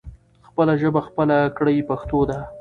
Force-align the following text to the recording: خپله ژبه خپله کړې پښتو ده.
خپله 0.47 0.73
ژبه 0.81 1.01
خپله 1.07 1.37
کړې 1.57 1.85
پښتو 1.89 2.19
ده. 2.29 2.39